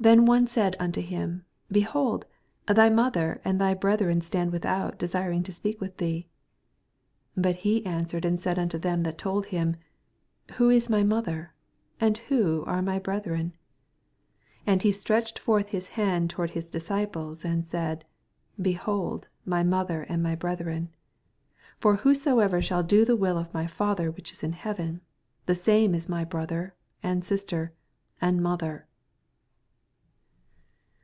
47 0.00 0.16
Then 0.20 0.26
one 0.26 0.46
said 0.46 0.76
unto 0.78 1.00
him. 1.00 1.44
Behold, 1.72 2.24
thy 2.68 2.88
mother 2.88 3.40
and 3.44 3.60
thy 3.60 3.74
brethren 3.74 4.20
stand 4.20 4.52
without, 4.52 4.96
desiring 4.96 5.42
to 5.42 5.50
speak 5.50 5.80
with 5.80 5.96
thee. 5.96 6.28
48 7.34 7.42
But 7.42 7.56
he 7.62 7.84
answered 7.84 8.24
and 8.24 8.40
sud 8.40 8.60
unto 8.60 8.78
him 8.80 9.02
thattold 9.02 9.46
him. 9.46 9.74
Who 10.52 10.70
is 10.70 10.88
my 10.88 11.02
mother 11.02 11.52
ff 11.96 12.02
and 12.02 12.18
who 12.28 12.64
are 12.64 12.80
my 12.80 13.00
orethren? 13.00 13.50
49 13.50 13.52
And 14.68 14.82
he 14.82 14.92
stretched 14.92 15.40
forth 15.40 15.70
his 15.70 15.88
hand 15.88 16.30
toward 16.30 16.50
his 16.50 16.70
disciples, 16.70 17.44
and 17.44 17.66
said, 17.66 18.04
Behold 18.62 19.28
my 19.44 19.64
mother 19.64 20.02
and 20.02 20.22
my 20.22 20.36
brethren. 20.36 20.90
50 21.78 21.80
For 21.80 21.96
whosoever 21.96 22.62
shall 22.62 22.84
do 22.84 23.04
the 23.04 23.16
will 23.16 23.36
of 23.36 23.52
my 23.52 23.66
Father 23.66 24.12
which 24.12 24.30
is 24.30 24.44
in 24.44 24.52
heaven, 24.52 25.00
the 25.46 25.56
same 25.56 25.92
is 25.92 26.08
my 26.08 26.22
brother, 26.22 26.76
and 27.02 27.24
sister, 27.24 27.72
and 28.20 28.40
mother. 28.40 28.84